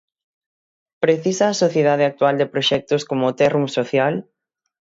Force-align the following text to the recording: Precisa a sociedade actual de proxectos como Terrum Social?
Precisa 1.03 1.45
a 1.49 1.59
sociedade 1.63 2.03
actual 2.11 2.35
de 2.37 2.51
proxectos 2.53 3.01
como 3.09 3.35
Terrum 3.39 3.67
Social? 3.77 4.13